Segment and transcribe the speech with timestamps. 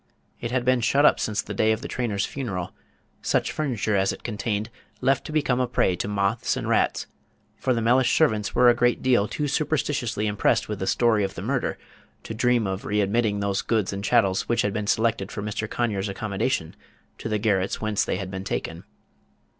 [0.39, 2.73] It had been shut up since the day of the trainer's funeral,
[3.21, 7.05] such furniture as it contained left to become a prey to moths and rats;
[7.55, 11.35] for the Mellish servants were a great deal too superstitiously impressed with the story of
[11.35, 11.77] the murder
[12.23, 15.69] to dream of readmitting those goods and chattels which had been selected for Mr.
[15.69, 16.75] Conyers' accommodation
[17.19, 18.85] to the garrets whence they had been taken.